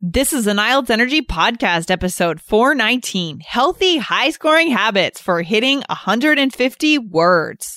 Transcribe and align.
This 0.00 0.32
is 0.32 0.46
an 0.46 0.58
IELTS 0.58 0.90
Energy 0.90 1.22
Podcast, 1.22 1.90
episode 1.90 2.40
419 2.40 3.40
Healthy 3.40 3.96
High 3.96 4.30
Scoring 4.30 4.70
Habits 4.70 5.20
for 5.20 5.42
Hitting 5.42 5.82
150 5.88 6.98
Words. 6.98 7.76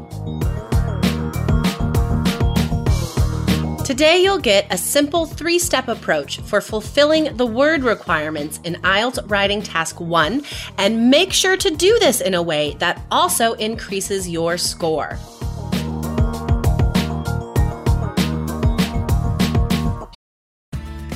Today, 3.91 4.23
you'll 4.23 4.37
get 4.39 4.73
a 4.73 4.77
simple 4.77 5.25
three 5.25 5.59
step 5.59 5.89
approach 5.89 6.39
for 6.39 6.61
fulfilling 6.61 7.35
the 7.35 7.45
word 7.45 7.83
requirements 7.83 8.57
in 8.63 8.75
IELTS 8.75 9.29
Writing 9.29 9.61
Task 9.61 9.99
1, 9.99 10.43
and 10.77 11.09
make 11.09 11.33
sure 11.33 11.57
to 11.57 11.69
do 11.69 11.99
this 11.99 12.21
in 12.21 12.33
a 12.33 12.41
way 12.41 12.77
that 12.79 13.01
also 13.11 13.51
increases 13.55 14.29
your 14.29 14.57
score. 14.57 15.19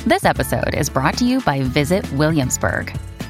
This 0.04 0.26
episode 0.26 0.74
is 0.74 0.90
brought 0.90 1.16
to 1.16 1.24
you 1.24 1.40
by 1.40 1.62
Visit 1.62 2.06
Williamsburg. 2.12 2.94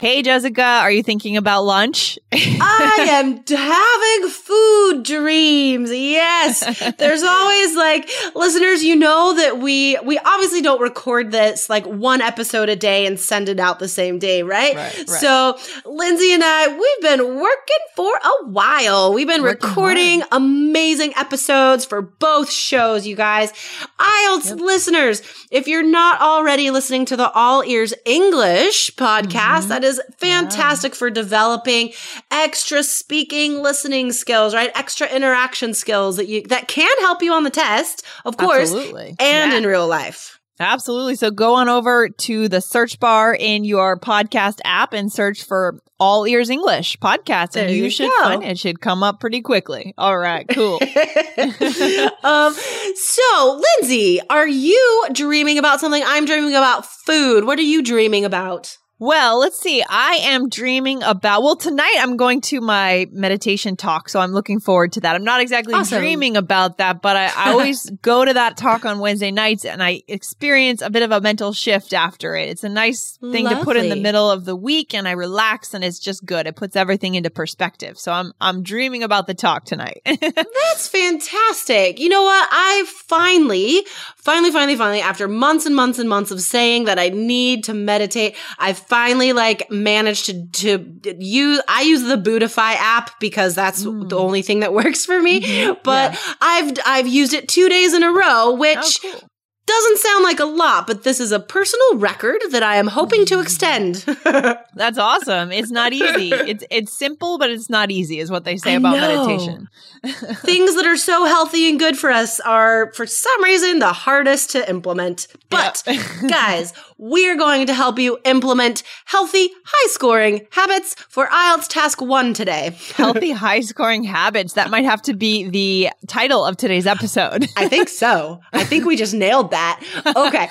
Hey, 0.00 0.22
Jessica, 0.22 0.62
are 0.62 0.90
you 0.90 1.02
thinking 1.02 1.36
about 1.36 1.64
lunch? 1.64 2.18
I 2.32 3.06
am 3.10 3.44
having 3.46 4.30
food 4.30 5.02
dreams. 5.02 5.92
Yes. 5.92 6.94
There's 6.96 7.22
always 7.22 7.76
like 7.76 8.08
listeners, 8.34 8.82
you 8.82 8.96
know 8.96 9.34
that 9.36 9.58
we 9.58 9.98
we 10.02 10.18
obviously 10.18 10.62
don't 10.62 10.80
record 10.80 11.32
this 11.32 11.68
like 11.68 11.84
one 11.84 12.22
episode 12.22 12.70
a 12.70 12.76
day 12.76 13.04
and 13.04 13.20
send 13.20 13.50
it 13.50 13.60
out 13.60 13.78
the 13.78 13.88
same 13.88 14.18
day, 14.18 14.42
right? 14.42 14.74
right, 14.74 14.96
right. 14.96 15.08
So, 15.10 15.58
Lindsay 15.84 16.32
and 16.32 16.42
I, 16.42 16.68
we've 16.68 17.02
been 17.02 17.38
working 17.38 17.84
for 17.94 18.14
a 18.14 18.46
while. 18.46 19.12
We've 19.12 19.26
been 19.26 19.42
working 19.42 19.68
recording 19.68 20.20
hard. 20.20 20.32
amazing 20.32 21.12
episodes 21.18 21.84
for 21.84 22.00
both 22.00 22.50
shows, 22.50 23.06
you 23.06 23.16
guys. 23.16 23.52
IELTS 23.98 24.48
yep. 24.48 24.60
listeners, 24.60 25.20
if 25.50 25.68
you're 25.68 25.82
not 25.82 26.22
already 26.22 26.70
listening 26.70 27.04
to 27.04 27.18
the 27.18 27.30
All 27.32 27.62
Ears 27.64 27.92
English 28.06 28.94
podcast, 28.96 29.28
mm-hmm. 29.28 29.68
that 29.68 29.84
is 29.84 29.89
is 29.90 30.00
fantastic 30.18 30.92
yeah. 30.92 30.98
for 30.98 31.10
developing 31.10 31.92
extra 32.30 32.82
speaking, 32.82 33.62
listening 33.62 34.12
skills, 34.12 34.54
right? 34.54 34.70
Extra 34.74 35.06
interaction 35.08 35.74
skills 35.74 36.16
that 36.16 36.28
you 36.28 36.42
that 36.48 36.68
can 36.68 36.96
help 37.00 37.22
you 37.22 37.32
on 37.32 37.44
the 37.44 37.50
test, 37.50 38.04
of 38.24 38.36
course, 38.36 38.72
Absolutely. 38.72 39.16
and 39.18 39.52
yeah. 39.52 39.58
in 39.58 39.64
real 39.64 39.86
life. 39.86 40.40
Absolutely. 40.60 41.14
So 41.16 41.30
go 41.30 41.54
on 41.54 41.70
over 41.70 42.10
to 42.10 42.46
the 42.46 42.60
search 42.60 43.00
bar 43.00 43.34
in 43.34 43.64
your 43.64 43.98
podcast 43.98 44.60
app 44.62 44.92
and 44.92 45.10
search 45.10 45.44
for 45.44 45.80
All 45.98 46.26
Ears 46.26 46.50
English 46.50 46.98
podcast, 46.98 47.56
and 47.56 47.70
you, 47.70 47.84
you 47.84 47.90
should 47.90 48.10
go. 48.10 48.22
find 48.22 48.42
it. 48.42 48.50
it. 48.50 48.58
Should 48.58 48.78
come 48.78 49.02
up 49.02 49.20
pretty 49.20 49.40
quickly. 49.40 49.94
All 49.96 50.18
right, 50.18 50.46
cool. 50.48 50.74
um, 52.22 52.54
so 52.94 53.62
Lindsay, 53.80 54.20
are 54.28 54.46
you 54.46 55.06
dreaming 55.12 55.56
about 55.56 55.80
something? 55.80 56.02
I'm 56.04 56.26
dreaming 56.26 56.54
about 56.54 56.84
food. 56.84 57.44
What 57.44 57.58
are 57.58 57.62
you 57.62 57.82
dreaming 57.82 58.26
about? 58.26 58.76
Well, 59.00 59.40
let's 59.40 59.58
see. 59.58 59.82
I 59.88 60.18
am 60.24 60.50
dreaming 60.50 61.02
about, 61.02 61.42
well, 61.42 61.56
tonight 61.56 61.96
I'm 62.00 62.18
going 62.18 62.42
to 62.42 62.60
my 62.60 63.06
meditation 63.10 63.74
talk. 63.74 64.10
So 64.10 64.20
I'm 64.20 64.32
looking 64.32 64.60
forward 64.60 64.92
to 64.92 65.00
that. 65.00 65.16
I'm 65.16 65.24
not 65.24 65.40
exactly 65.40 65.72
awesome. 65.72 66.00
dreaming 66.00 66.36
about 66.36 66.76
that, 66.76 67.00
but 67.00 67.16
I, 67.16 67.32
I 67.34 67.52
always 67.52 67.88
go 68.02 68.26
to 68.26 68.34
that 68.34 68.58
talk 68.58 68.84
on 68.84 68.98
Wednesday 68.98 69.30
nights 69.30 69.64
and 69.64 69.82
I 69.82 70.02
experience 70.06 70.82
a 70.82 70.90
bit 70.90 71.02
of 71.02 71.12
a 71.12 71.20
mental 71.22 71.54
shift 71.54 71.94
after 71.94 72.36
it. 72.36 72.50
It's 72.50 72.62
a 72.62 72.68
nice 72.68 73.16
thing 73.22 73.44
Lovely. 73.44 73.58
to 73.58 73.64
put 73.64 73.76
in 73.78 73.88
the 73.88 73.96
middle 73.96 74.30
of 74.30 74.44
the 74.44 74.54
week 74.54 74.92
and 74.92 75.08
I 75.08 75.12
relax 75.12 75.72
and 75.72 75.82
it's 75.82 75.98
just 75.98 76.26
good. 76.26 76.46
It 76.46 76.54
puts 76.54 76.76
everything 76.76 77.14
into 77.14 77.30
perspective. 77.30 77.98
So 77.98 78.12
I'm, 78.12 78.34
I'm 78.38 78.62
dreaming 78.62 79.02
about 79.02 79.26
the 79.26 79.32
talk 79.32 79.64
tonight. 79.64 80.02
That's 80.04 80.88
fantastic. 80.88 81.98
You 81.98 82.10
know 82.10 82.22
what? 82.22 82.48
I 82.52 82.84
finally, 82.86 83.80
finally, 84.16 84.50
finally, 84.50 84.76
finally, 84.76 85.00
after 85.00 85.26
months 85.26 85.64
and 85.64 85.74
months 85.74 85.98
and 85.98 86.06
months 86.06 86.30
of 86.30 86.42
saying 86.42 86.84
that 86.84 86.98
I 86.98 87.08
need 87.08 87.64
to 87.64 87.72
meditate, 87.72 88.36
I've 88.58 88.89
finally 88.90 89.32
like 89.32 89.70
managed 89.70 90.26
to 90.26 90.46
to 90.48 91.16
use 91.18 91.62
I 91.68 91.82
use 91.82 92.02
the 92.02 92.16
Buddhify 92.16 92.74
app 92.74 93.18
because 93.20 93.54
that's 93.54 93.84
mm. 93.84 94.08
the 94.08 94.18
only 94.18 94.42
thing 94.42 94.60
that 94.60 94.74
works 94.82 95.06
for 95.06 95.22
me. 95.22 95.40
Mm-hmm. 95.40 95.80
But 95.82 96.12
yeah. 96.12 96.34
I've 96.40 96.78
I've 96.84 97.08
used 97.08 97.32
it 97.32 97.48
2 97.48 97.68
days 97.68 97.94
in 97.94 98.02
a 98.02 98.12
row, 98.12 98.52
which 98.52 98.98
oh, 99.04 99.12
cool. 99.12 99.30
Doesn't 99.70 99.98
sound 99.98 100.24
like 100.24 100.40
a 100.40 100.46
lot, 100.46 100.88
but 100.88 101.04
this 101.04 101.20
is 101.20 101.30
a 101.30 101.38
personal 101.38 101.98
record 101.98 102.40
that 102.50 102.64
I 102.64 102.74
am 102.74 102.88
hoping 102.88 103.24
to 103.26 103.38
extend. 103.38 103.94
That's 104.74 104.98
awesome. 104.98 105.52
It's 105.52 105.70
not 105.70 105.92
easy. 105.92 106.32
It's 106.32 106.64
it's 106.72 106.92
simple, 106.92 107.38
but 107.38 107.50
it's 107.50 107.70
not 107.70 107.88
easy, 107.92 108.18
is 108.18 108.32
what 108.32 108.42
they 108.42 108.56
say 108.56 108.72
I 108.72 108.76
about 108.78 108.96
know. 108.96 109.26
meditation. 109.26 109.68
Things 110.38 110.74
that 110.74 110.86
are 110.86 110.96
so 110.96 111.24
healthy 111.24 111.68
and 111.70 111.78
good 111.78 111.96
for 111.96 112.10
us 112.10 112.40
are, 112.40 112.92
for 112.94 113.06
some 113.06 113.44
reason, 113.44 113.78
the 113.78 113.92
hardest 113.92 114.50
to 114.52 114.68
implement. 114.68 115.28
But 115.50 115.84
yep. 115.86 116.04
guys, 116.28 116.72
we're 117.00 117.36
going 117.36 117.66
to 117.66 117.74
help 117.74 117.98
you 117.98 118.18
implement 118.24 118.82
healthy, 119.06 119.48
high 119.64 119.88
scoring 119.88 120.46
habits 120.50 120.94
for 121.08 121.26
IELTS 121.26 121.68
Task 121.68 122.02
1 122.02 122.34
today. 122.34 122.76
healthy, 122.94 123.30
high 123.30 123.60
scoring 123.60 124.04
habits. 124.04 124.52
That 124.52 124.70
might 124.70 124.84
have 124.84 125.00
to 125.02 125.14
be 125.14 125.48
the 125.48 125.88
title 126.06 126.44
of 126.44 126.56
today's 126.56 126.86
episode. 126.86 127.46
I 127.56 127.68
think 127.68 127.88
so. 127.88 128.40
I 128.52 128.64
think 128.64 128.84
we 128.84 128.96
just 128.96 129.14
nailed 129.14 129.52
that 129.52 129.60
that. 129.60 130.16
Okay. 130.16 130.48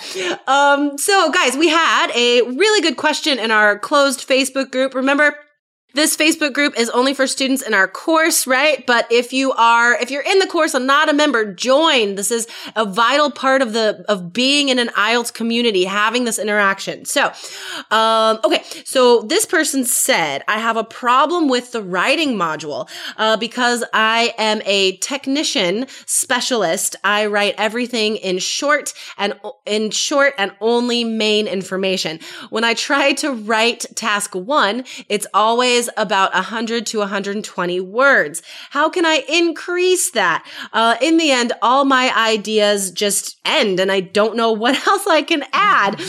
um, 0.47 0.97
so 0.97 1.31
guys, 1.31 1.57
we 1.57 1.69
had 1.69 2.11
a 2.15 2.41
really 2.41 2.81
good 2.81 2.97
question 2.97 3.39
in 3.39 3.51
our 3.51 3.77
closed 3.79 4.27
Facebook 4.27 4.71
group. 4.71 4.93
Remember, 4.93 5.35
this 5.93 6.15
Facebook 6.15 6.53
group 6.53 6.77
is 6.77 6.89
only 6.91 7.13
for 7.13 7.25
students 7.25 7.63
in 7.63 7.73
our 7.73 7.87
course, 7.87 8.45
right? 8.45 8.85
But 8.85 9.11
if 9.11 9.33
you 9.33 9.51
are, 9.53 9.95
if 9.95 10.11
you're 10.11 10.21
in 10.21 10.37
the 10.37 10.45
course 10.45 10.73
and 10.75 10.85
not 10.85 11.09
a 11.09 11.13
member, 11.13 11.51
join. 11.51 12.15
This 12.15 12.29
is 12.29 12.47
a 12.75 12.85
vital 12.85 13.31
part 13.31 13.61
of 13.61 13.73
the, 13.73 14.05
of 14.07 14.31
being 14.31 14.69
in 14.69 14.77
an 14.77 14.89
IELTS 14.89 15.33
community, 15.33 15.85
having 15.85 16.25
this 16.25 16.37
interaction. 16.37 17.05
So, 17.05 17.31
um, 17.89 18.39
okay. 18.43 18.63
So 18.85 19.21
this 19.21 19.45
person 19.45 19.83
said, 19.83 20.43
I 20.47 20.59
have 20.59 20.77
a 20.77 20.83
problem 20.83 21.47
with 21.47 21.71
the 21.71 21.81
writing 21.81 22.35
module, 22.35 22.87
uh, 23.17 23.37
because 23.37 23.83
I 23.91 24.35
am 24.37 24.61
a 24.65 24.97
technician 24.97 25.87
specialist. 26.05 26.95
I 27.03 27.25
write 27.25 27.55
everything 27.57 28.17
in 28.17 28.37
short 28.37 28.93
and 29.17 29.33
in 29.65 29.89
short 29.89 30.33
and 30.37 30.51
only 30.61 31.03
main 31.03 31.47
information. 31.47 32.19
When 32.51 32.63
I 32.63 32.75
try 32.75 33.13
to 33.13 33.31
write 33.31 33.85
task 33.95 34.35
one, 34.35 34.83
it's 35.07 35.25
always 35.33 35.78
is 35.79 35.89
about 35.97 36.33
100 36.33 36.85
to 36.87 36.99
120 36.99 37.79
words. 37.79 38.41
How 38.69 38.89
can 38.89 39.05
I 39.05 39.23
increase 39.27 40.11
that? 40.11 40.45
Uh, 40.73 40.97
in 41.01 41.17
the 41.17 41.31
end, 41.31 41.53
all 41.61 41.85
my 41.85 42.13
ideas 42.15 42.91
just 42.91 43.37
end 43.45 43.79
and 43.79 43.91
I 43.91 44.01
don't 44.01 44.35
know 44.35 44.51
what 44.51 44.75
else 44.87 45.07
I 45.07 45.23
can 45.23 45.43
add. 45.53 45.99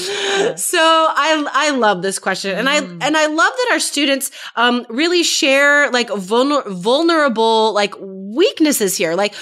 So 0.58 0.78
I, 0.78 1.46
I 1.52 1.70
love 1.70 2.02
this 2.02 2.19
question. 2.19 2.58
And 2.58 2.69
I, 2.69 2.81
mm. 2.81 2.99
and 3.02 3.17
I 3.17 3.26
love 3.26 3.52
that 3.56 3.69
our 3.72 3.81
students, 3.81 4.31
um, 4.56 4.84
really 4.88 5.22
share 5.22 5.90
like 5.90 6.08
vulner- 6.08 6.69
vulnerable, 6.70 7.73
like 7.73 7.94
weaknesses 7.99 8.96
here. 8.96 9.14
Like, 9.14 9.34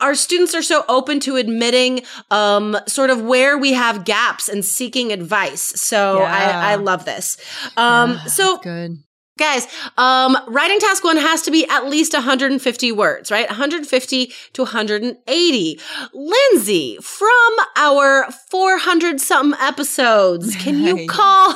our 0.00 0.14
students 0.14 0.54
are 0.54 0.62
so 0.62 0.84
open 0.88 1.18
to 1.20 1.36
admitting 1.36 2.02
um, 2.30 2.76
sort 2.86 3.10
of 3.10 3.22
where 3.22 3.56
we 3.56 3.72
have 3.72 4.04
gaps 4.04 4.48
and 4.48 4.64
seeking 4.64 5.12
advice. 5.12 5.62
So 5.80 6.18
yeah. 6.18 6.60
I, 6.62 6.72
I 6.72 6.74
love 6.74 7.04
this. 7.04 7.38
Um, 7.76 8.12
yeah, 8.12 8.24
so 8.26 8.58
good. 8.58 8.98
Guys, 9.38 9.66
um, 9.96 10.36
writing 10.48 10.78
task 10.78 11.02
one 11.04 11.16
has 11.16 11.40
to 11.42 11.50
be 11.50 11.66
at 11.68 11.86
least 11.86 12.12
150 12.12 12.92
words, 12.92 13.30
right? 13.30 13.48
150 13.48 14.32
to 14.52 14.62
180. 14.62 15.80
Lindsay, 16.12 16.98
from 17.00 17.54
our 17.76 18.30
400 18.30 19.20
something 19.20 19.58
episodes, 19.58 20.54
can 20.56 20.82
you 20.82 21.06
call, 21.08 21.54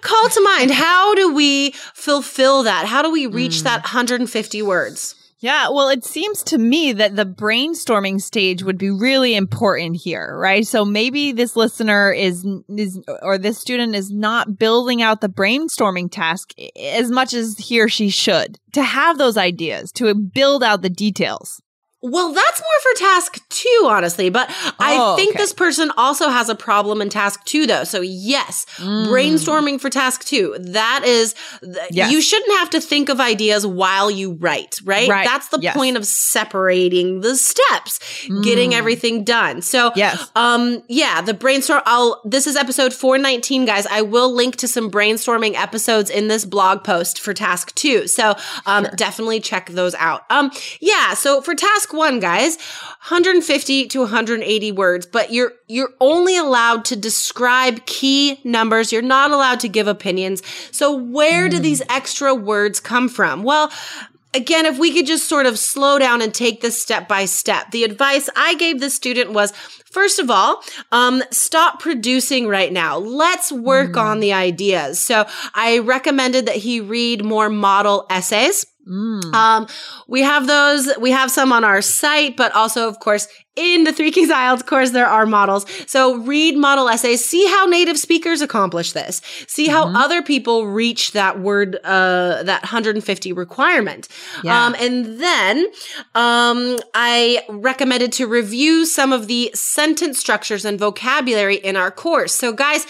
call 0.00 0.28
to 0.28 0.40
mind? 0.42 0.70
How 0.70 1.16
do 1.16 1.34
we 1.34 1.72
fulfill 1.92 2.62
that? 2.62 2.86
How 2.86 3.02
do 3.02 3.10
we 3.10 3.26
reach 3.26 3.56
mm. 3.56 3.62
that 3.64 3.82
150 3.82 4.62
words? 4.62 5.16
Yeah, 5.40 5.68
well, 5.68 5.88
it 5.88 6.04
seems 6.04 6.42
to 6.44 6.58
me 6.58 6.92
that 6.94 7.14
the 7.14 7.24
brainstorming 7.24 8.20
stage 8.20 8.64
would 8.64 8.76
be 8.76 8.90
really 8.90 9.36
important 9.36 9.96
here, 9.96 10.36
right? 10.36 10.66
So 10.66 10.84
maybe 10.84 11.30
this 11.30 11.54
listener 11.54 12.12
is 12.12 12.44
is 12.68 13.00
or 13.22 13.38
this 13.38 13.58
student 13.58 13.94
is 13.94 14.10
not 14.10 14.58
building 14.58 15.00
out 15.00 15.20
the 15.20 15.28
brainstorming 15.28 16.10
task 16.10 16.52
as 16.76 17.10
much 17.12 17.34
as 17.34 17.56
he 17.56 17.80
or 17.80 17.88
she 17.88 18.10
should 18.10 18.58
to 18.72 18.82
have 18.82 19.16
those 19.16 19.36
ideas, 19.36 19.92
to 19.92 20.12
build 20.12 20.64
out 20.64 20.82
the 20.82 20.90
details. 20.90 21.62
Well, 22.00 22.32
that's 22.32 22.60
more 22.60 22.92
for 22.94 22.98
task 22.98 23.40
two, 23.48 23.82
honestly. 23.86 24.30
But 24.30 24.48
I 24.78 24.96
Oh, 24.98 25.16
think 25.16 25.30
okay. 25.30 25.38
this 25.42 25.52
person 25.52 25.90
also 25.96 26.28
has 26.28 26.48
a 26.48 26.54
problem 26.54 27.02
in 27.02 27.08
task 27.08 27.44
two, 27.44 27.66
though. 27.66 27.82
So, 27.84 28.00
yes, 28.00 28.66
brainstorming 28.78 29.80
for 29.80 29.90
task 29.90 30.24
two. 30.24 30.54
That 30.60 31.02
is, 31.04 31.34
Mm. 31.62 31.76
Yes. 31.90 32.12
you 32.12 32.20
shouldn't 32.20 32.58
have 32.58 32.70
to 32.70 32.80
think 32.80 33.08
of 33.08 33.20
ideas 33.20 33.66
while 33.66 34.10
you 34.10 34.32
write, 34.40 34.78
right? 34.84 35.08
Right. 35.08 35.26
That's 35.26 35.48
the 35.48 35.58
Yes. 35.60 35.74
point 35.76 35.96
of 35.96 36.06
separating 36.06 37.20
the 37.20 37.34
steps, 37.36 37.98
getting 38.42 38.74
everything 38.74 39.24
done. 39.24 39.60
So, 39.62 39.90
Mm. 39.90 39.96
Yes. 39.96 40.26
um, 40.36 40.82
yeah, 40.88 41.20
the 41.20 41.34
brainstorm. 41.34 41.82
I'll. 41.84 42.20
This 42.24 42.46
is 42.46 42.56
episode 42.56 42.92
four 42.94 43.18
nineteen, 43.18 43.64
guys. 43.64 43.86
I 43.90 44.02
will 44.02 44.32
link 44.32 44.56
to 44.56 44.68
some 44.68 44.90
brainstorming 44.90 45.54
episodes 45.56 46.10
in 46.10 46.28
this 46.28 46.44
blog 46.44 46.84
post 46.84 47.20
for 47.20 47.34
task 47.34 47.74
two. 47.74 48.06
So, 48.06 48.36
um, 48.66 48.86
definitely 48.96 49.40
check 49.40 49.70
those 49.70 49.94
out. 49.96 50.22
Um, 50.30 50.50
yeah. 50.80 51.14
So 51.14 51.40
for 51.40 51.54
task 51.54 51.87
one, 51.92 52.20
guys, 52.20 52.56
150 52.56 53.86
to 53.88 54.00
180 54.00 54.72
words, 54.72 55.06
but 55.06 55.32
you're 55.32 55.52
you're 55.66 55.92
only 56.00 56.36
allowed 56.36 56.84
to 56.86 56.96
describe 56.96 57.86
key 57.86 58.40
numbers. 58.44 58.92
You're 58.92 59.02
not 59.02 59.30
allowed 59.30 59.60
to 59.60 59.68
give 59.68 59.86
opinions. 59.86 60.42
So 60.70 60.94
where 60.94 61.48
do 61.48 61.58
these 61.58 61.82
extra 61.88 62.34
words 62.34 62.80
come 62.80 63.08
from? 63.08 63.42
Well. 63.42 63.72
Again, 64.34 64.66
if 64.66 64.78
we 64.78 64.92
could 64.92 65.06
just 65.06 65.26
sort 65.26 65.46
of 65.46 65.58
slow 65.58 65.98
down 65.98 66.20
and 66.20 66.34
take 66.34 66.60
this 66.60 66.80
step 66.80 67.08
by 67.08 67.24
step, 67.24 67.70
the 67.70 67.82
advice 67.82 68.28
I 68.36 68.56
gave 68.56 68.78
the 68.78 68.90
student 68.90 69.32
was 69.32 69.54
first 69.90 70.18
of 70.18 70.30
all, 70.30 70.62
um, 70.92 71.22
stop 71.30 71.80
producing 71.80 72.46
right 72.46 72.72
now. 72.72 72.98
Let's 72.98 73.50
work 73.50 73.96
on 73.96 74.20
the 74.20 74.32
ideas. 74.32 75.00
So 75.00 75.26
I 75.54 75.78
recommended 75.78 76.46
that 76.46 76.56
he 76.56 76.80
read 76.80 77.24
more 77.24 77.48
model 77.48 78.06
essays. 78.10 78.66
Um, 78.88 79.66
we 80.08 80.22
have 80.22 80.46
those, 80.46 80.88
we 80.98 81.10
have 81.10 81.30
some 81.30 81.52
on 81.52 81.64
our 81.64 81.82
site, 81.82 82.36
but 82.36 82.52
also, 82.54 82.88
of 82.88 82.98
course, 83.00 83.28
in 83.58 83.84
the 83.84 83.92
Three 83.92 84.10
Keys 84.12 84.30
IELTS 84.30 84.64
course, 84.64 84.90
there 84.90 85.06
are 85.06 85.26
models. 85.26 85.66
So 85.86 86.16
read 86.16 86.56
model 86.56 86.88
essays, 86.88 87.24
see 87.24 87.46
how 87.48 87.66
native 87.66 87.98
speakers 87.98 88.40
accomplish 88.40 88.92
this, 88.92 89.20
see 89.48 89.66
how 89.66 89.88
other 89.94 90.22
people 90.22 90.66
reach 90.68 91.12
that 91.12 91.40
word, 91.40 91.76
uh, 91.84 92.42
that 92.44 92.62
150 92.62 93.32
requirement. 93.32 94.06
Yeah. 94.44 94.64
Um, 94.66 94.74
and 94.78 95.20
then, 95.20 95.66
um, 96.14 96.78
I 96.94 97.42
recommended 97.48 98.12
to 98.12 98.26
review 98.26 98.86
some 98.86 99.12
of 99.12 99.26
the 99.26 99.50
sentence 99.54 100.18
structures 100.18 100.64
and 100.64 100.78
vocabulary 100.78 101.56
in 101.56 101.74
our 101.76 101.90
course. 101.90 102.32
So 102.32 102.52
guys, 102.52 102.86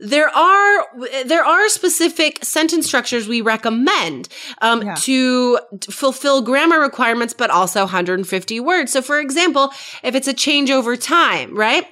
there 0.00 0.28
are, 0.28 0.86
there 1.24 1.44
are 1.44 1.68
specific 1.68 2.44
sentence 2.44 2.86
structures 2.86 3.28
we 3.28 3.40
recommend, 3.40 4.28
um, 4.62 4.82
Yeah. 4.82 4.94
to 4.94 5.58
fulfill 5.90 6.42
grammar 6.42 6.80
requirements, 6.80 7.34
but 7.34 7.50
also 7.50 7.80
150 7.82 8.60
words. 8.60 8.92
So 8.92 9.02
for 9.02 9.20
example, 9.20 9.72
if 10.08 10.14
it's 10.16 10.26
a 10.28 10.34
change 10.34 10.70
over 10.70 10.96
time, 10.96 11.54
right? 11.56 11.86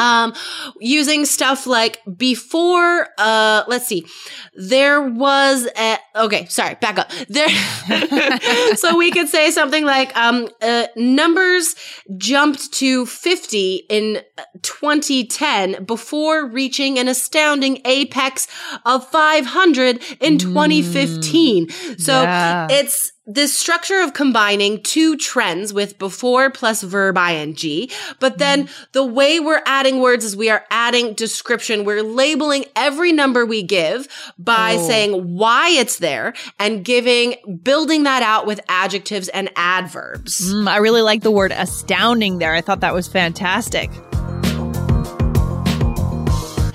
Um, 0.00 0.34
using 0.80 1.24
stuff 1.24 1.66
like 1.66 1.98
before, 2.16 3.08
uh, 3.18 3.64
let's 3.66 3.88
see, 3.88 4.06
there 4.54 5.02
was 5.02 5.66
a, 5.76 5.98
okay, 6.14 6.46
sorry, 6.46 6.76
back 6.76 6.96
up 6.96 7.10
there. 7.28 7.48
so 8.76 8.96
we 8.96 9.10
could 9.10 9.28
say 9.28 9.50
something 9.50 9.84
like, 9.84 10.16
um, 10.16 10.48
uh, 10.62 10.86
numbers 10.94 11.74
jumped 12.18 12.72
to 12.74 13.04
50 13.06 13.86
in 13.90 14.22
2010 14.62 15.84
before 15.84 16.46
reaching 16.48 16.96
an 17.00 17.08
astounding 17.08 17.80
apex 17.84 18.46
of 18.86 19.08
500 19.08 20.00
in 20.20 20.38
2015. 20.38 21.68
So 21.98 22.22
Yeah. 22.22 22.68
it's 22.70 23.10
this 23.30 23.56
structure 23.56 24.00
of 24.00 24.14
combining 24.14 24.82
two 24.82 25.16
trends 25.16 25.72
with 25.72 25.98
before 25.98 26.48
plus 26.50 26.82
verb 26.82 27.18
ing. 27.18 27.88
But 28.18 28.38
then 28.38 28.68
the 28.92 29.04
way 29.04 29.38
we're 29.38 29.60
adding 29.66 30.00
words 30.00 30.24
is 30.24 30.34
we 30.34 30.48
are 30.48 30.64
adding 30.70 31.12
description. 31.12 31.84
We're 31.84 32.02
labeling 32.02 32.64
every 32.74 33.12
number 33.12 33.44
we 33.44 33.62
give 33.62 34.08
by 34.38 34.76
Oh. 34.78 34.88
saying 34.88 35.34
why 35.36 35.68
it's 35.70 35.98
there 35.98 36.32
and 36.58 36.84
giving, 36.84 37.34
building 37.62 38.04
that 38.04 38.22
out 38.22 38.46
with 38.46 38.60
adjectives 38.68 39.28
and 39.28 39.50
adverbs. 39.56 40.50
Mm, 40.52 40.66
I 40.66 40.78
really 40.78 41.02
like 41.02 41.22
the 41.22 41.30
word 41.30 41.52
astounding 41.52 42.38
there. 42.38 42.54
I 42.54 42.62
thought 42.62 42.80
that 42.80 42.94
was 42.94 43.08
fantastic. 43.08 43.90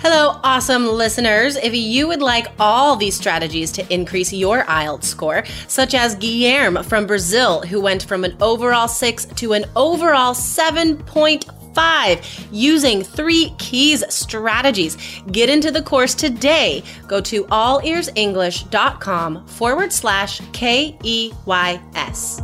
Hello, 0.06 0.38
awesome 0.44 0.86
listeners. 0.86 1.56
If 1.56 1.74
you 1.74 2.10
would 2.10 2.22
like 2.22 2.48
all 2.60 2.98
these 2.98 3.16
strategies 3.16 3.72
to 3.72 3.94
increase 3.94 4.34
your 4.34 4.66
IELTS 4.66 5.06
score, 5.06 5.46
such 5.70 5.94
as 5.94 6.18
Guilherme 6.18 6.84
from 6.84 7.08
Brazil, 7.08 7.62
who 7.62 7.80
went 7.80 8.04
from 8.04 8.26
an 8.26 8.36
overall 8.42 8.90
6 8.90 9.24
to 9.24 9.54
an 9.54 9.64
overall 9.78 10.34
7.5 10.34 12.48
using 12.52 13.02
three 13.02 13.56
keys 13.60 14.04
strategies, 14.14 14.98
get 15.32 15.50
into 15.50 15.72
the 15.72 15.82
course 15.82 16.14
today. 16.14 16.84
Go 17.08 17.22
to 17.22 17.46
allearsenglish.com 17.46 19.48
forward 19.48 19.94
slash 19.94 20.42
K 20.52 20.98
E 21.04 21.32
Y 21.46 21.80
S. 21.96 22.42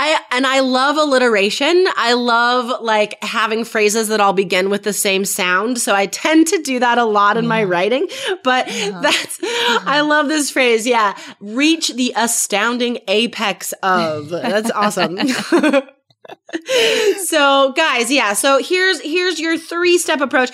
I 0.00 0.20
and 0.30 0.46
I 0.46 0.60
love 0.60 0.96
alliteration. 0.96 1.86
I 1.96 2.12
love 2.12 2.82
like 2.82 3.20
having 3.22 3.64
phrases 3.64 4.06
that 4.08 4.20
all 4.20 4.32
begin 4.32 4.70
with 4.70 4.84
the 4.84 4.92
same 4.92 5.24
sound. 5.24 5.80
So 5.80 5.92
I 5.92 6.06
tend 6.06 6.46
to 6.48 6.62
do 6.62 6.78
that 6.78 6.98
a 6.98 7.04
lot 7.04 7.36
in 7.36 7.48
my 7.48 7.62
mm-hmm. 7.62 7.72
writing. 7.72 8.08
But 8.44 8.66
that's 8.66 9.40
I 9.42 9.98
mm-hmm. 9.98 10.08
love 10.08 10.28
this 10.28 10.52
phrase. 10.52 10.86
Yeah. 10.86 11.18
Reach 11.40 11.88
the 11.88 12.12
astounding 12.14 13.00
apex 13.08 13.72
of. 13.82 14.28
That's 14.28 14.70
awesome. 14.70 15.18
so 17.24 17.72
guys 17.72 18.10
yeah 18.10 18.32
so 18.32 18.58
here's 18.62 19.00
here's 19.00 19.38
your 19.40 19.58
three 19.58 19.98
step 19.98 20.20
approach 20.20 20.50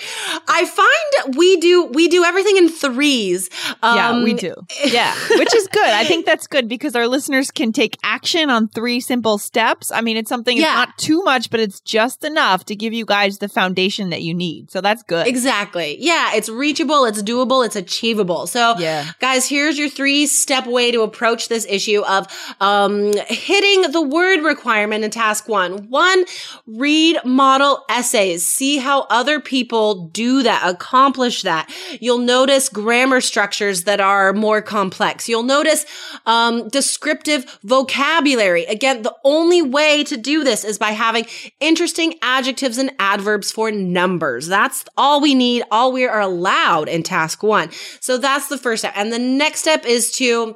i 0.47 0.65
find 0.65 1.37
we 1.37 1.57
do 1.57 1.85
we 1.85 2.07
do 2.07 2.23
everything 2.23 2.57
in 2.57 2.69
threes 2.69 3.49
Yeah, 3.83 4.23
we 4.23 4.31
Um, 4.31 4.37
do. 4.37 4.53
Yeah, 4.85 5.13
which 5.37 5.53
is 5.55 5.67
good. 5.67 5.85
I 5.87 6.03
think 6.05 6.25
that's 6.25 6.47
good 6.47 6.67
because 6.67 6.95
our 6.95 7.07
listeners 7.07 7.49
can 7.51 7.71
take 7.71 7.97
action 8.03 8.49
on 8.49 8.67
three 8.67 8.99
simple 8.99 9.37
steps. 9.37 9.91
I 9.91 10.01
mean, 10.01 10.17
it's 10.17 10.29
something, 10.29 10.57
it's 10.57 10.65
Yeah. 10.65 10.73
not 10.75 10.97
too 10.97 11.23
much, 11.23 11.49
but 11.49 11.59
it's 11.59 11.79
just 11.81 12.23
enough 12.23 12.65
to 12.65 12.75
give 12.75 12.93
you 12.93 13.05
guys 13.05 13.39
the 13.39 13.47
foundation 13.49 14.09
that 14.09 14.21
you 14.21 14.33
need. 14.33 14.71
So 14.71 14.81
that's 14.81 15.03
good. 15.03 15.27
Exactly. 15.27 15.97
Yeah, 15.99 16.31
it's 16.35 16.49
reachable, 16.49 17.05
it's 17.05 17.21
doable, 17.21 17.65
it's 17.65 17.75
achievable. 17.75 18.47
So, 18.47 18.75
Yeah. 18.77 19.05
guys, 19.19 19.47
here's 19.47 19.77
your 19.77 19.89
three 19.89 20.27
step 20.27 20.65
way 20.67 20.91
to 20.91 21.01
approach 21.01 21.47
this 21.49 21.65
issue 21.69 22.01
of 22.01 22.27
um, 22.61 23.13
hitting 23.27 23.91
the 23.91 24.01
word 24.01 24.41
requirement 24.43 25.03
in 25.03 25.11
task 25.11 25.47
one. 25.47 25.84
One, 25.89 26.25
read 26.67 27.17
model 27.25 27.83
essays, 27.89 28.45
see 28.45 28.77
how 28.77 29.01
other 29.09 29.39
people 29.39 30.07
do 30.07 30.43
that, 30.43 30.67
accomplish 30.67 31.43
that. 31.43 31.71
You'll 31.99 32.19
notice 32.19 32.69
grammar 32.69 33.21
structures 33.21 33.83
that 33.83 33.99
are 33.99 34.33
more 34.33 34.61
complex. 34.61 35.29
You'll 35.29 35.43
notice 35.43 35.85
um, 36.25 36.67
descriptive 36.69 37.59
vocabulary. 37.63 38.65
Again, 38.65 39.01
the 39.01 39.15
only 39.23 39.61
way 39.61 40.03
to 40.05 40.17
do 40.17 40.43
this 40.43 40.63
is 40.63 40.77
by 40.77 40.91
having 40.91 41.25
interesting 41.59 42.15
adjectives 42.21 42.77
and 42.77 42.91
adverbs 42.99 43.51
for 43.51 43.71
numbers. 43.71 44.47
That's 44.47 44.85
all 44.97 45.21
we 45.21 45.35
need, 45.35 45.63
all 45.71 45.91
we 45.91 46.05
are 46.05 46.21
allowed 46.21 46.89
in 46.89 47.03
task 47.03 47.43
one. 47.43 47.69
So 47.99 48.17
that's 48.17 48.47
the 48.47 48.57
first 48.57 48.81
step. 48.81 48.93
And 48.95 49.11
the 49.11 49.19
next 49.19 49.59
step 49.59 49.85
is 49.85 50.11
to 50.17 50.55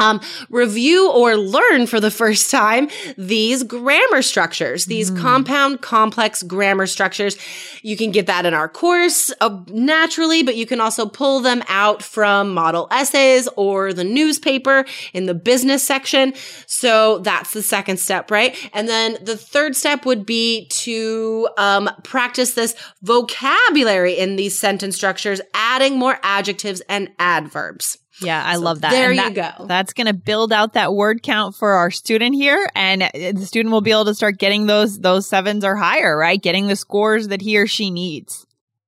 um, 0.00 0.20
review 0.50 1.10
or 1.10 1.36
learn 1.36 1.86
for 1.86 2.00
the 2.00 2.10
first 2.10 2.50
time 2.50 2.88
these 3.16 3.62
grammar 3.62 4.22
structures, 4.22 4.86
these 4.86 5.10
compound 5.10 5.80
complex 5.80 6.42
grammar 6.42 6.86
structures. 6.86 7.36
You 7.82 7.96
can 7.96 8.10
get 8.10 8.26
that 8.26 8.46
in 8.46 8.54
our 8.54 8.68
course 8.68 9.32
uh, 9.40 9.60
naturally, 9.68 10.42
but 10.42 10.56
you 10.56 10.66
can 10.66 10.80
also 10.80 11.06
pull 11.06 11.40
them 11.40 11.62
out 11.68 12.02
from 12.02 12.52
model 12.54 12.88
essays 12.90 13.48
or 13.56 13.92
the 13.92 14.04
newspaper 14.04 14.84
in 15.12 15.26
the 15.26 15.34
business 15.34 15.82
section. 15.82 16.34
So 16.66 17.18
that's 17.18 17.52
the 17.52 17.62
second 17.62 17.98
step, 17.98 18.30
right? 18.30 18.56
And 18.72 18.88
then 18.88 19.16
the 19.22 19.36
third 19.36 19.76
step 19.76 20.04
would 20.06 20.26
be 20.26 20.66
to 20.68 21.48
um, 21.56 21.90
practice 22.04 22.54
this 22.54 22.74
vocabulary 23.02 24.14
in 24.18 24.36
these 24.36 24.58
sentence 24.58 24.96
structures, 24.96 25.40
adding 25.54 25.98
more 25.98 26.18
adjectives 26.22 26.80
and 26.88 27.10
adverbs. 27.18 27.98
Yeah, 28.20 28.42
I 28.44 28.54
So 28.54 28.60
love 28.62 28.80
that. 28.80 28.90
there 28.90 29.10
And 29.10 29.16
you 29.20 29.30
that- 29.34 29.58
go. 29.58 29.66
That's 29.66 29.92
going 29.92 30.08
to 30.08 30.12
build 30.14 30.52
out 30.52 30.72
that 30.72 30.92
word 30.94 31.22
count 31.22 31.54
for 31.54 31.70
our 31.74 31.90
student 31.90 32.34
here, 32.34 32.68
and 32.74 33.02
uh, 33.04 33.08
the 33.14 33.46
student 33.46 33.72
will 33.72 33.80
be 33.80 33.92
able 33.92 34.06
to 34.06 34.14
start 34.14 34.38
getting 34.38 34.66
those 34.66 34.98
those 34.98 35.28
sevens 35.28 35.64
or 35.64 35.76
higher, 35.76 36.16
right? 36.16 36.40
Getting 36.42 36.66
the 36.66 36.76
scores 36.76 37.28
that 37.28 37.42
he 37.42 37.56
or 37.58 37.66
she 37.68 37.90
needs. 37.90 38.44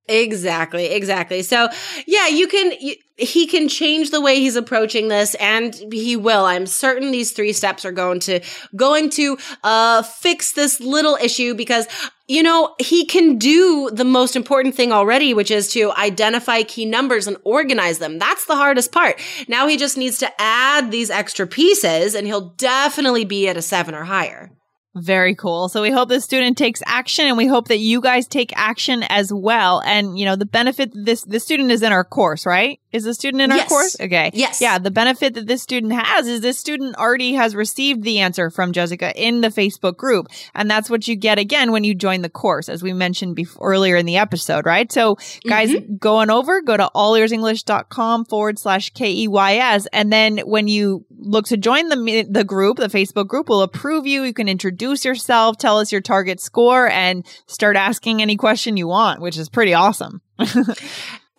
Exactly, 0.09 0.87
exactly. 0.87 1.42
So, 1.42 1.69
yeah, 2.07 2.26
you 2.26 2.49
can 2.49 2.73
you, 2.80 2.97
he 3.16 3.47
can 3.47 3.69
change 3.69 4.11
the 4.11 4.21
way 4.21 4.40
he's 4.40 4.57
approaching 4.57 5.07
this 5.07 5.37
and 5.37 5.73
he 5.92 6.16
will. 6.16 6.47
I'm 6.47 6.66
certain 6.66 7.12
these 7.12 7.30
three 7.30 7.52
steps 7.52 7.85
are 7.85 7.92
going 7.92 8.19
to 8.21 8.40
going 8.75 9.11
to 9.11 9.38
uh 9.62 10.02
fix 10.02 10.52
this 10.52 10.80
little 10.80 11.16
issue 11.16 11.54
because 11.54 11.87
you 12.26 12.45
know, 12.45 12.76
he 12.78 13.04
can 13.07 13.38
do 13.38 13.90
the 13.92 14.04
most 14.04 14.37
important 14.37 14.76
thing 14.76 14.92
already, 14.92 15.35
which 15.35 15.50
is 15.50 15.73
to 15.73 15.90
identify 15.99 16.62
key 16.62 16.87
numbers 16.87 17.26
and 17.26 17.37
organize 17.42 17.99
them. 17.99 18.21
That's 18.21 18.45
the 18.47 18.54
hardest 18.54 18.92
part. 18.92 19.21
Now 19.49 19.66
he 19.66 19.76
just 19.76 19.99
needs 19.99 20.19
to 20.19 20.30
add 20.40 20.92
these 20.92 21.11
extra 21.11 21.49
pieces 21.49 22.14
and 22.14 22.28
he'll 22.28 22.50
definitely 22.50 23.25
be 23.25 23.49
at 23.49 23.57
a 23.57 23.62
seven 23.62 23.97
or 23.97 24.04
higher. 24.04 24.52
Very 24.97 25.37
cool. 25.37 25.69
So 25.69 25.83
we 25.83 25.93
hope 25.93 26.09
the 26.09 26.21
student 26.21 26.59
takes 26.59 26.83
action 26.85 27.27
and 27.27 27.37
we 27.37 27.47
hope 27.47 27.69
that 27.69 27.79
you 27.79 28.01
guys 28.01 28.27
take 28.27 28.53
action 28.57 29.05
as 29.09 29.33
well. 29.33 29.81
And, 29.87 30.19
you 30.19 30.25
know, 30.25 30.35
the 30.35 30.47
benefit 30.47 30.91
this, 30.93 31.23
the 31.23 31.39
student 31.39 31.71
is 31.71 31.85
in 31.85 31.93
our 31.93 32.03
course, 32.03 32.45
right? 32.45 32.81
Is 32.91 33.05
the 33.05 33.15
student 33.15 33.41
in 33.41 33.53
our 33.53 33.59
yes. 33.59 33.69
course? 33.69 33.97
Okay. 34.01 34.33
Yes. 34.35 34.61
Yeah. 34.61 34.79
The 34.81 34.91
benefit 34.91 35.35
that 35.35 35.47
this 35.47 35.63
student 35.63 35.93
has 35.93 36.27
is 36.27 36.41
this 36.41 36.59
student 36.59 36.97
already 36.97 37.35
has 37.35 37.55
received 37.55 38.03
the 38.03 38.19
answer 38.19 38.51
from 38.51 38.73
Jessica 38.73 39.13
in 39.15 39.43
the 39.43 39.49
Facebook 39.49 39.97
group. 39.97 40.27
And 40.57 40.69
that's 40.69 40.91
what 40.91 41.07
you 41.07 41.15
get 41.15 41.39
again 41.39 41.71
when 41.71 41.85
you 41.85 41.95
join 41.95 42.23
the 42.23 42.29
course, 42.29 42.69
as 42.69 42.83
we 42.83 42.93
mentioned 42.93 43.37
before 43.37 43.71
earlier 43.71 43.95
in 43.95 44.07
the 44.07 44.17
episode, 44.17 44.67
right? 44.67 44.91
So 44.91 45.19
guys, 45.49 45.71
mm-hmm. 45.71 45.99
going 45.99 46.31
over, 46.31 46.63
go 46.63 46.77
to 46.77 46.91
allearsenglish.com 46.97 48.25
forward 48.25 48.59
slash 48.59 48.91
K-E-Y-S. 48.91 49.87
And 49.93 50.13
then 50.13 50.39
when 50.39 50.67
you 50.67 51.07
look 51.17 51.47
to 51.47 51.57
join 51.57 51.91
the, 51.91 52.27
the 52.29 52.43
group, 52.43 52.79
the 52.79 52.89
Facebook 52.89 53.29
group 53.29 53.49
will 53.49 53.63
approve 53.63 54.05
you. 54.05 54.25
You 54.25 54.35
can 54.35 54.49
introduce 54.49 54.80
yourself, 54.81 55.59
tell 55.59 55.79
us 55.79 55.93
your 55.93 56.01
target 56.01 56.41
score 56.41 56.89
and 56.89 57.27
start 57.47 57.77
asking 57.77 58.23
any 58.23 58.37
question 58.37 58.77
you 58.77 58.89
want, 58.89 59.21
which 59.21 59.39
is 59.39 59.49
pretty 59.49 59.75
awesome. 59.75 60.21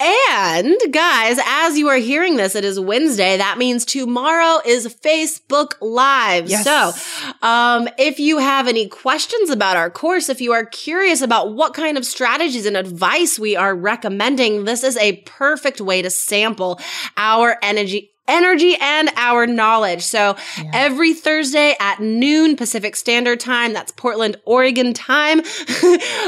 And 0.03 0.75
guys, 0.89 1.37
as 1.45 1.77
you 1.77 1.89
are 1.89 1.97
hearing 1.97 2.35
this, 2.35 2.55
it 2.55 2.65
is 2.65 2.79
Wednesday. 2.79 3.37
That 3.37 3.59
means 3.59 3.85
tomorrow 3.85 4.59
is 4.65 4.87
Facebook 4.87 5.73
Live. 5.79 6.49
Yes. 6.49 6.63
So, 6.63 7.37
um, 7.47 7.87
if 7.99 8.19
you 8.19 8.39
have 8.39 8.67
any 8.67 8.87
questions 8.87 9.51
about 9.51 9.77
our 9.77 9.91
course, 9.91 10.27
if 10.27 10.41
you 10.41 10.53
are 10.53 10.65
curious 10.65 11.21
about 11.21 11.53
what 11.53 11.75
kind 11.75 11.99
of 11.99 12.05
strategies 12.05 12.65
and 12.65 12.75
advice 12.75 13.37
we 13.37 13.55
are 13.55 13.75
recommending, 13.75 14.63
this 14.63 14.83
is 14.83 14.97
a 14.97 15.17
perfect 15.27 15.79
way 15.79 16.01
to 16.01 16.09
sample 16.09 16.79
our 17.15 17.57
energy 17.61 18.10
energy 18.31 18.75
and 18.79 19.09
our 19.15 19.45
knowledge. 19.45 20.03
So 20.03 20.35
yeah. 20.57 20.71
every 20.73 21.13
Thursday 21.13 21.75
at 21.79 21.99
noon 21.99 22.55
Pacific 22.55 22.95
Standard 22.95 23.39
Time, 23.39 23.73
that's 23.73 23.91
Portland, 23.91 24.37
Oregon 24.45 24.93
time. 24.93 25.41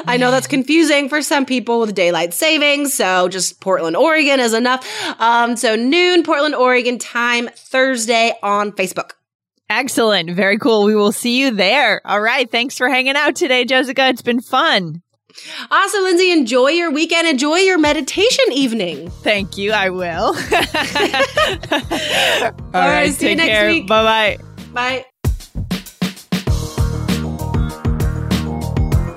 I 0.06 0.18
know 0.20 0.32
that's 0.32 0.48
confusing 0.48 1.10
for 1.10 1.22
some 1.22 1.46
people 1.46 1.80
with 1.80 1.96
daylight 1.96 2.34
savings. 2.34 2.94
So 2.94 3.30
just 3.30 3.60
Portland, 3.62 3.96
Oregon 3.96 4.40
is 4.40 4.54
enough. 4.54 4.88
Um, 5.20 5.56
so 5.56 5.76
noon 5.76 6.24
Portland, 6.24 6.56
Oregon 6.56 7.00
time, 7.00 7.50
Thursday 7.56 8.34
on 8.44 8.72
Facebook. 8.74 9.12
Excellent. 9.70 10.30
Very 10.32 10.60
cool. 10.60 10.84
We 10.84 10.96
will 10.96 11.12
see 11.12 11.40
you 11.40 11.52
there. 11.52 12.02
All 12.06 12.22
right. 12.22 12.50
Thanks 12.50 12.78
for 12.78 12.90
hanging 12.90 13.16
out 13.16 13.36
today, 13.36 13.66
Jessica. 13.66 14.10
It's 14.10 14.22
been 14.22 14.42
fun. 14.42 15.02
Awesome, 15.72 16.04
Lindsay. 16.04 16.32
Enjoy 16.32 16.70
your 16.70 16.92
weekend. 16.92 17.28
Enjoy 17.28 17.58
your 17.58 17.78
meditation 17.78 18.46
evening. 18.52 19.10
Thank 19.24 19.58
you. 19.58 19.72
I 19.72 19.90
will. 19.90 20.36
All, 22.74 22.82
All 22.82 22.90
right. 22.90 23.14
See 23.14 23.30
you 23.30 23.36
next 23.36 23.50
care. 23.50 23.70
week. 23.70 23.88
Bye 23.88 24.38
bye. 24.38 24.44
Bye. 24.74 25.06